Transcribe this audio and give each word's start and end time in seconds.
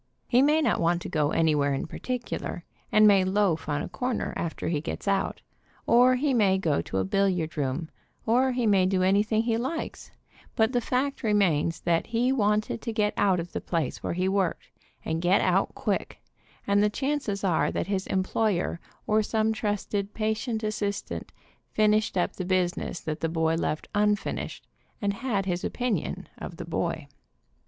He 0.27 0.41
may 0.41 0.63
not 0.63 0.79
want 0.81 1.03
to 1.03 1.09
CLOCK 1.09 1.27
WATCHER 1.29 1.35
AND 1.37 1.45
WHISTLE 1.45 1.59
JUMPER 1.59 1.67
6 1.67 1.67
1 1.67 1.73
go 1.73 1.73
anywhere 1.73 1.73
in 1.75 1.99
particular, 2.57 2.63
and 2.91 3.07
may 3.07 3.23
loaf 3.23 3.69
on 3.69 3.83
a 3.83 3.87
corner 3.87 4.33
after 4.35 4.67
he 4.67 4.81
gets 4.81 5.07
out, 5.07 5.41
or 5.85 6.15
he 6.15 6.33
may 6.33 6.57
go 6.57 6.81
to 6.81 6.97
a 6.97 7.03
billiard 7.03 7.55
room, 7.55 7.87
or 8.25 8.51
he 8.53 8.65
may 8.65 8.87
do 8.87 9.03
anything 9.03 9.43
he 9.43 9.57
likes, 9.57 10.09
but 10.55 10.71
the 10.73 10.81
fact 10.81 11.21
remains 11.21 11.81
that 11.81 12.07
he 12.07 12.31
wanted 12.31 12.81
to 12.81 12.91
get 12.91 13.13
out 13.15 13.39
of 13.39 13.51
the 13.51 13.61
place 13.61 14.01
where 14.01 14.13
he 14.13 14.27
worked, 14.27 14.71
and 15.05 15.21
get 15.21 15.39
out 15.39 15.75
quick, 15.75 16.17
and 16.65 16.81
the 16.81 16.89
chances 16.89 17.43
are 17.43 17.69
that 17.71 17.85
his 17.85 18.07
em 18.07 18.23
ployer 18.23 18.79
or 19.05 19.21
some 19.21 19.53
trusted, 19.53 20.15
patient 20.15 20.63
assistant 20.63 21.31
finished 21.73 22.17
up 22.17 22.33
the 22.37 22.43
business 22.43 22.99
that 23.01 23.19
the 23.19 23.29
boy 23.29 23.53
left 23.53 23.87
unfinished, 23.93 24.65
and 24.99 25.13
had 25.13 25.45
his 25.45 25.63
opinion 25.63 26.27
of 26.39 26.57
the 26.57 26.65
boy. 26.65 27.07